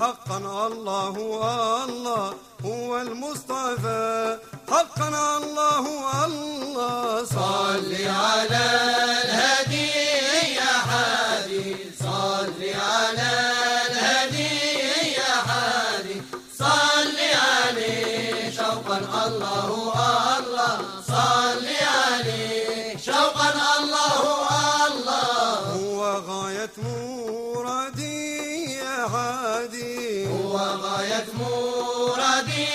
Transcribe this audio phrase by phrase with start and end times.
[0.00, 1.14] حقا الله
[1.84, 2.34] الله
[2.64, 4.38] هو المصطفى.
[4.70, 5.84] حقا الله
[6.24, 7.92] الله صل
[8.24, 8.66] على
[9.24, 9.92] الهدي
[10.60, 12.60] يا حادي صل
[12.92, 13.32] على
[13.90, 14.58] الهدي
[15.20, 16.16] يا حادي
[16.58, 17.18] صل
[17.50, 19.68] عليه شوقا الله
[20.38, 20.76] الله
[21.14, 21.66] صل
[21.98, 24.22] عليه شوقا الله
[24.86, 28.29] الله هو غاية مرادي.
[29.00, 32.68] يا حادي هو غاية مرادي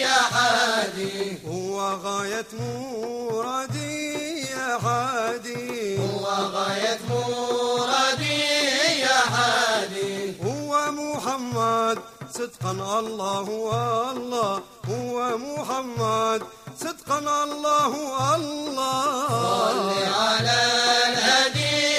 [0.00, 8.40] يا حادي هو غاية مرادي يا حادي هو غاية مرادي
[9.00, 11.98] يا حادي هو محمد
[12.34, 13.46] صدقا الله
[14.12, 14.62] الله.
[14.90, 16.42] هو محمد
[16.80, 17.92] صدقا الله
[18.36, 19.28] الله.
[19.28, 19.90] صل
[20.22, 20.60] على
[21.08, 21.91] الهدي.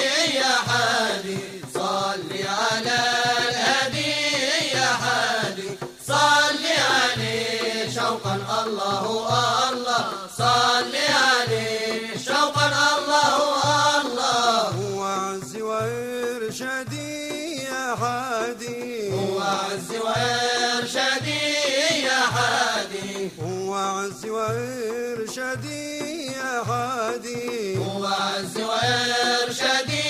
[23.94, 30.08] هو عز وإرشادي يا حادي هو عز وإرشادي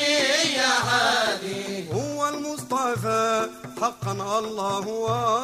[0.56, 3.48] يا حادي هو المصطفى
[3.80, 4.84] حقا الله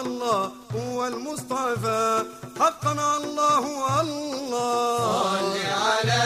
[0.00, 2.24] الله هو المصطفى
[2.60, 6.22] حقا الله الله صل على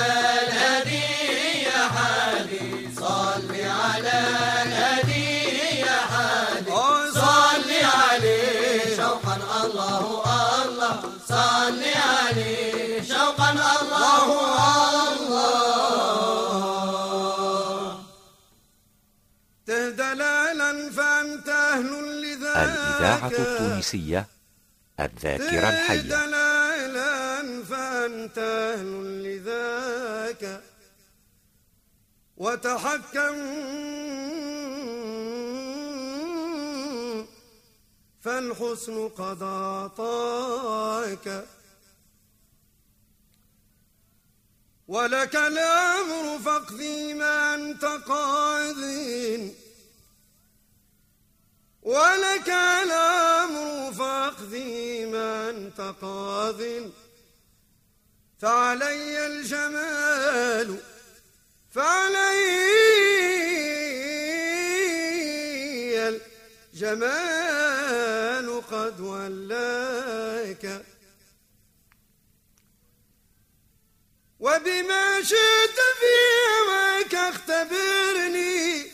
[23.04, 24.26] الإذاعة التونسية
[25.00, 26.34] الذاكرة الحية.
[27.64, 30.62] فأنت أهل لذاك
[32.36, 33.36] وتحكم
[38.20, 41.26] فالحسن قد أعطاك.
[44.88, 48.76] ولك الأمر فاقضي ما أنت قاضٍ
[51.94, 52.48] ولك
[52.82, 56.60] الأمر فاقضي ما أنت قاض.
[58.40, 60.78] فعلي الجمال
[61.74, 62.58] فعلي
[66.74, 70.64] الجمال قد ولاك.
[74.40, 76.14] وبما شئت في
[76.50, 78.93] هواك اختبرني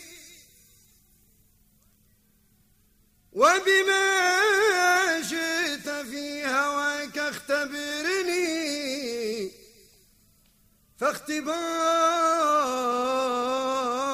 [3.31, 8.61] وبما شئت في هواك اختبرني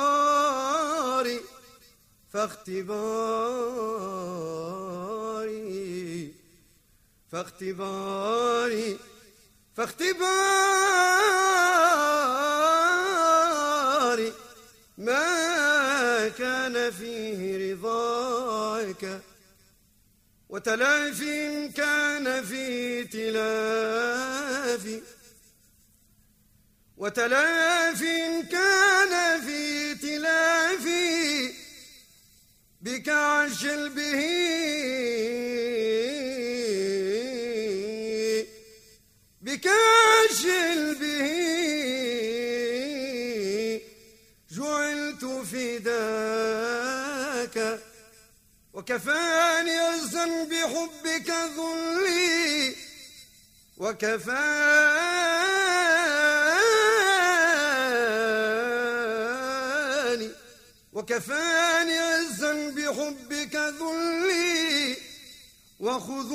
[0.05, 1.39] فاختباري
[2.33, 3.07] فاختباري
[7.31, 8.97] فاختباري
[9.75, 11.46] فاختباري.
[18.87, 19.21] رضاك
[20.49, 21.19] وتلاف
[21.75, 25.01] كان في تلاف
[26.97, 28.01] وتلاف
[28.51, 30.85] كان في تلاف
[32.81, 34.21] بك عجل به
[39.41, 41.27] بك عجل به
[44.51, 46.56] جعلت فداك
[48.77, 52.75] وكفاني عزا بحبك ذلي
[59.37, 60.29] وكفاني
[60.93, 64.97] وكفاني عزا بحبك ذلي
[65.79, 66.27] وخذوي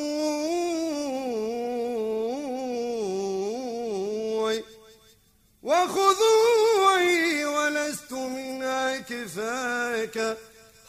[5.62, 8.62] وخذوي ولست من
[9.08, 10.36] كفاك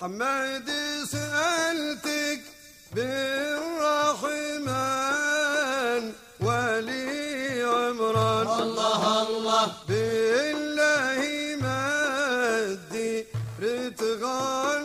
[0.03, 0.69] حماد
[1.11, 2.41] سألتك
[2.95, 3.23] بالرحمن
[6.43, 8.47] ولي عمران.
[8.61, 9.65] الله الله.
[9.87, 11.19] بالله
[11.63, 13.13] مدي
[13.63, 14.82] رتغنزير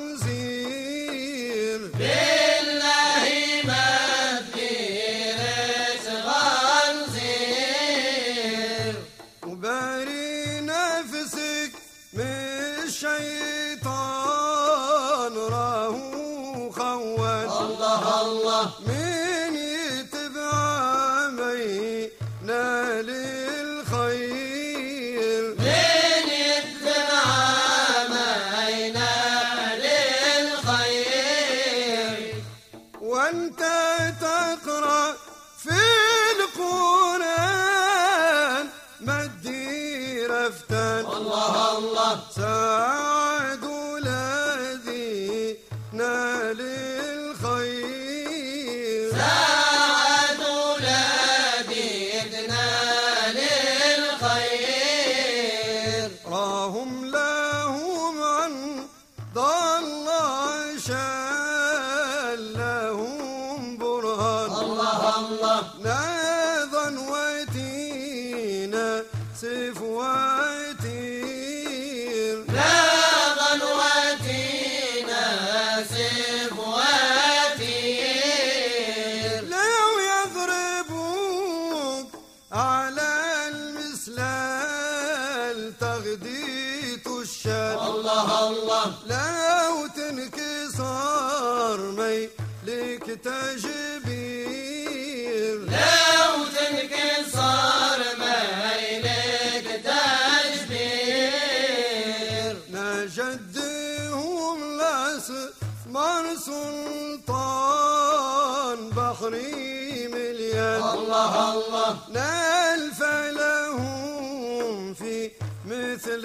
[109.38, 111.90] في مليان الله الله.
[112.10, 113.00] نلف
[113.40, 115.30] لهم في
[115.66, 116.22] مثل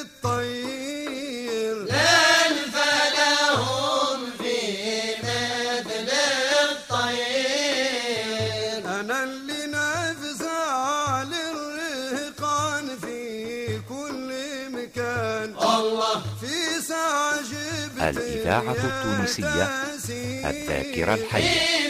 [0.00, 1.76] الطير.
[1.82, 2.76] نلف
[3.18, 4.58] لهم في
[5.22, 6.08] مثل
[6.70, 7.60] الطير.
[9.00, 13.20] أنا اللي نفزع للرهقان في
[13.88, 14.28] كل
[14.70, 15.48] مكان.
[15.78, 16.16] الله.
[16.40, 16.54] في
[16.88, 17.38] ساعة
[18.10, 19.66] الإذاعة التونسية
[20.50, 21.87] الذاكرة الحية.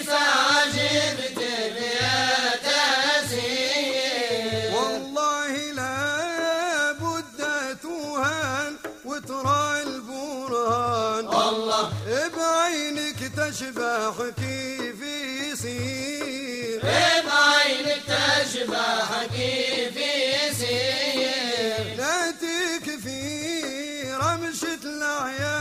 [12.37, 15.00] بعينك تشبح كيف
[15.52, 16.80] يصير
[17.26, 25.58] بعينك تشبح كيف يصير لا تكفي رمشة العيال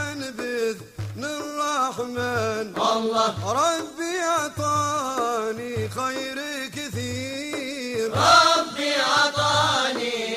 [1.17, 3.35] من رحمن الله.
[3.61, 6.37] ربي أعطاني خير
[6.75, 8.11] كثير.
[8.11, 10.36] ربي أعطاني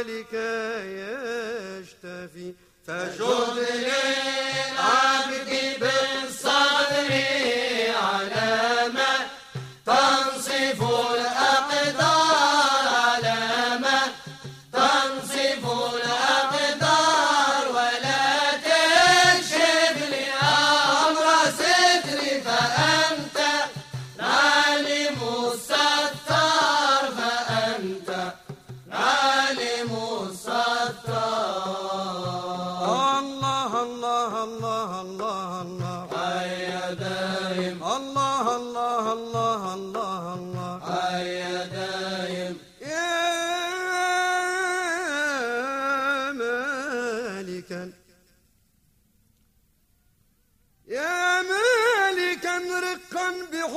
[0.00, 0.34] وصالك
[1.82, 2.52] يشتفي.
[2.86, 4.49] فجد للعبد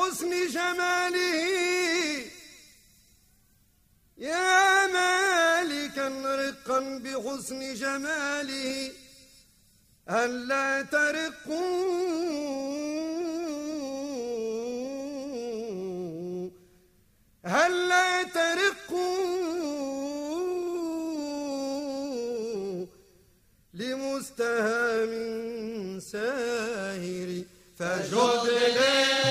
[0.03, 2.25] بحسن جماله.
[4.17, 6.07] يا مالكا
[6.41, 8.91] رقا بحسن جماله.
[10.09, 11.63] ألا ترقوا
[17.45, 19.23] هلا ترقوا
[23.73, 25.13] لمستهام
[25.99, 27.43] ساهر
[27.79, 29.22] فجد للعبد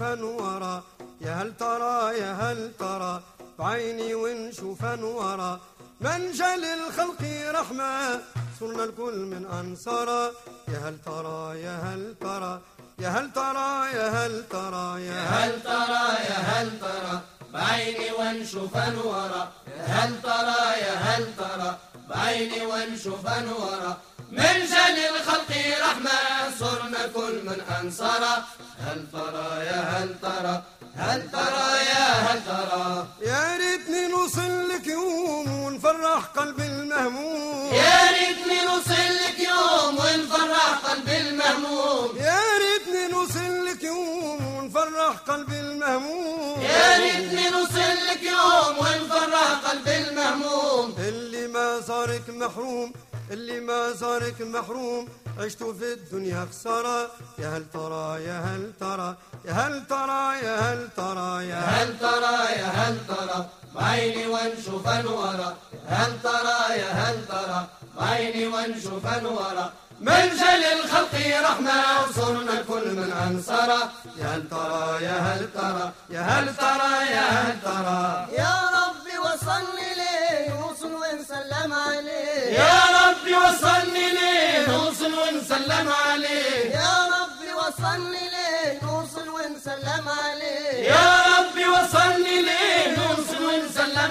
[0.00, 0.82] ورا
[1.20, 3.22] يا هل ترى يا هل ترى
[3.58, 5.60] بعيني ونشوف ورا
[6.00, 7.22] من جل الخلق
[7.60, 8.20] رحمة
[8.60, 10.32] صرنا الكل من أنصارا
[10.68, 12.60] يا هل ترى يا هل ترى
[12.98, 17.20] يا هل ترى يا هل ترى يا هل ترى يا هل ترى
[17.52, 23.96] بعيني ونشوف انورا يا هل ترى يا هل ترى بعيني ونشوف انورا
[24.30, 25.50] من جل الخلق
[25.82, 26.18] رحمة
[26.60, 28.44] صرنا كل من أنصرا
[28.78, 30.62] هل ترى يا هل ترى؟
[30.96, 37.74] هل ترى يا هل ترى؟ يا ريتني نوصل لك يوم ونفرح قلبي المهموم.
[37.74, 42.16] يا ريتني نوصل لك يوم ونفرح قلبي المهموم.
[42.16, 46.62] يا ريتني نوصل لك يوم ونفرح قلبي المهموم.
[46.62, 50.94] يا ريتني نوصل لك يوم ونفرح قلبي المهموم.
[50.98, 52.92] اللي ما صارك محروم
[53.30, 59.52] اللي ما صارك محروم عشت في الدنيا خسارة يا هل ترى يا هل ترى يا
[59.52, 65.56] هل ترى يا هل ترى يا هل هل ترى يا هل ترى بعيني ونشوف انورا
[65.86, 67.66] هل ترى يا هل ترى
[67.96, 71.14] بعيني ونشوف انورا من جل الخلق
[71.50, 71.72] رحمة
[72.08, 73.80] وصرنا الكل من أنصرا
[74.18, 79.99] يا هل ترى يا هل ترى يا هل ترى يا هل ترى يا ربي وصلني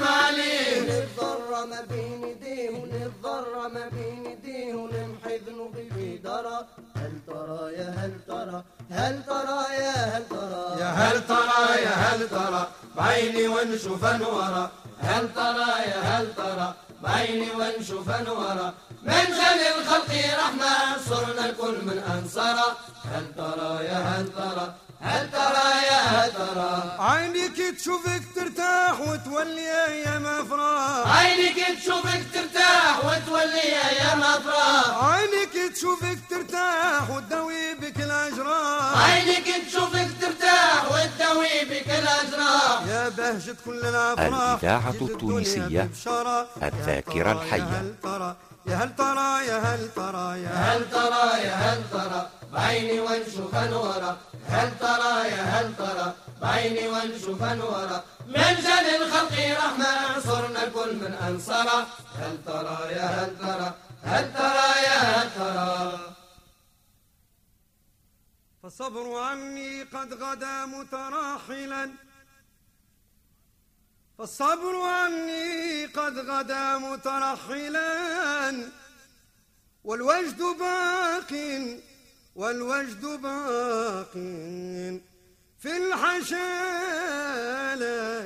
[0.03, 7.73] عليه نتضرى ما بين ايديه ونتضرى ما بين ايديه ونمحي ذنوبي في درى هل ترى
[7.73, 13.47] يا هل ترى؟ هل ترى يا هل ترى؟ يا هل ترى يا هل ترى؟ بعيني
[13.47, 14.71] ونشوف انورا
[15.01, 16.73] هل ترى يا هل ترى؟
[17.03, 18.73] بعيني ونشوف انورا
[19.03, 22.75] من جل الخلق رحمة صرنا الكل من أنصرا
[23.13, 30.25] هل ترى يا هل ترى؟ هل ترى يا هل ترى عينك تشوفك ترتاح وتولي أيام
[30.25, 31.17] أفراح.
[31.17, 35.03] عينك تشوفك ترتاح وتولي أيام أفراح.
[35.03, 40.78] عينك تشوفك ترتاح وتداوي بك الاجراح عينك تشوفك ترتاح
[43.29, 45.89] الإذاعة التونسية
[46.63, 47.95] الذاكرة الحية.
[48.67, 54.17] يا هل ترى يا هل ترى يا هل ترى يا هل ترى بعيني وانشوف انورا
[54.47, 61.13] هل ترى يا هل ترى بعيني وانشوف انورا من جل الخلق رحمة انصرنا الكل من
[61.13, 65.99] انصرا هل ترى يا هل ترى هل ترى يا هل ترى
[68.63, 71.89] فالصبر عني قد غدا متراحلا
[74.19, 78.71] فالصبر عني قد غدا مترحلا
[79.83, 81.33] والوجد باق
[82.35, 84.11] والوجد باق
[85.59, 86.65] في الحشا
[87.75, 88.19] لا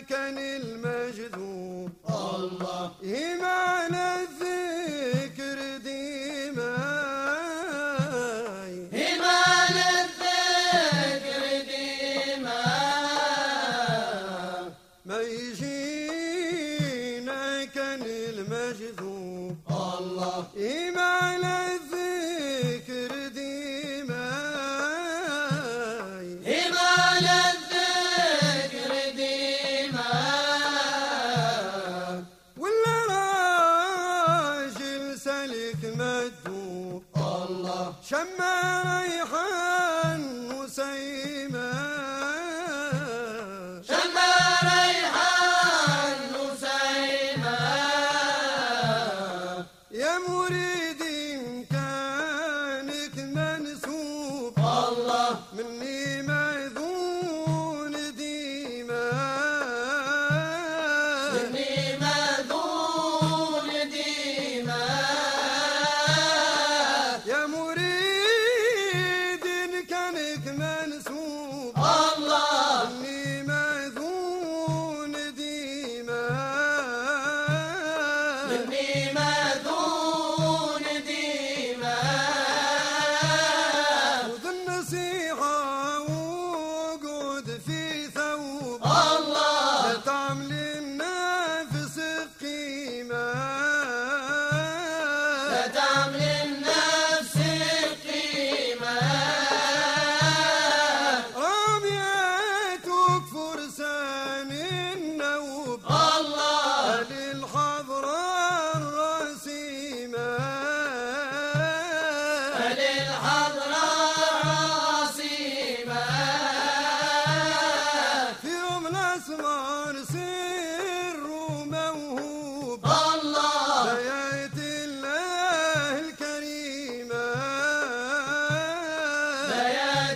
[0.00, 2.94] كان المجذوب الله.
[3.04, 4.26] هم على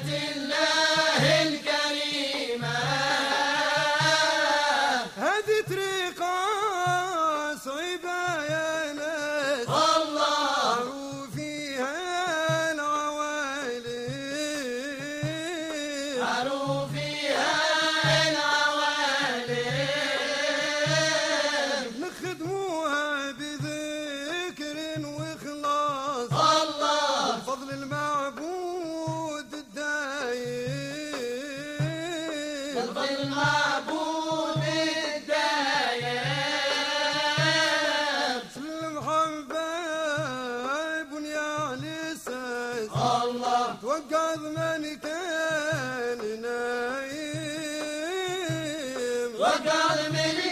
[0.08, 1.55] الله
[49.46, 50.45] وقال من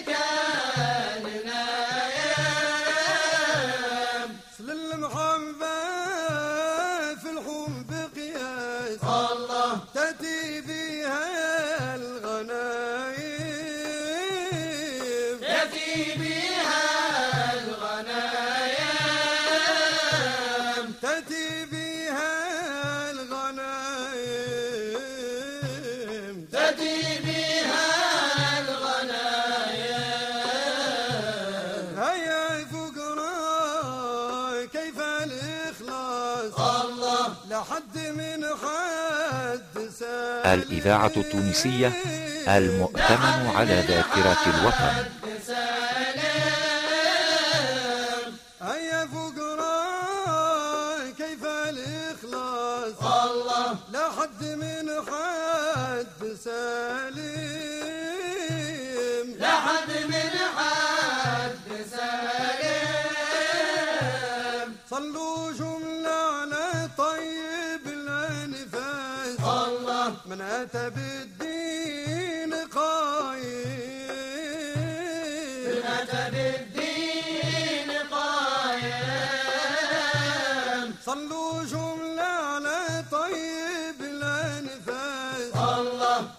[40.44, 41.92] الإذاعة التونسية
[42.48, 44.94] المؤتمن على ذاكرة الوطن.
[53.92, 57.63] لا حد من حد سالم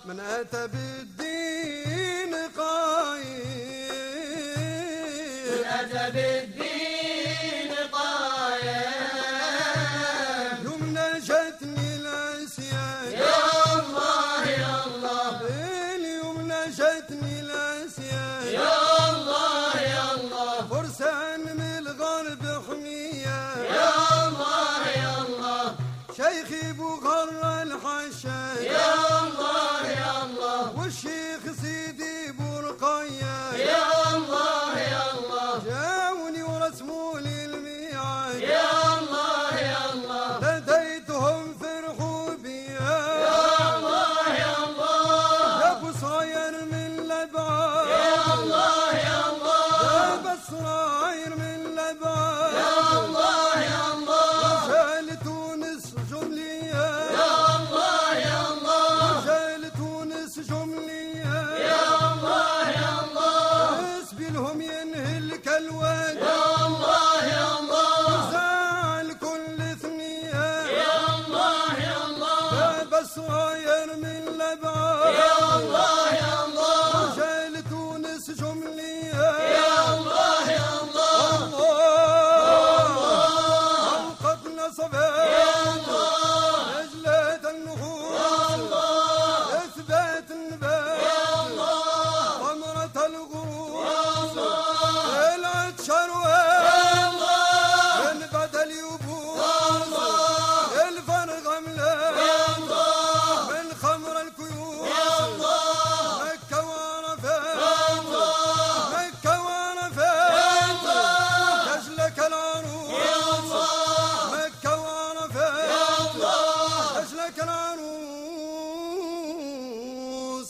[0.08, 3.26] من أتى بالدين قايم.
[5.52, 8.96] من أتى بالدين قايم.
[10.66, 13.12] يوم نجتني الأسياد.
[13.12, 13.38] يا
[13.80, 15.42] الله يا الله.
[15.96, 17.35] اليوم نجتني